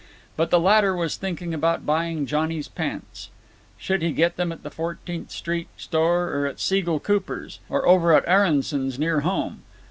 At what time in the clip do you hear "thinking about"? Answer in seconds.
1.15-1.85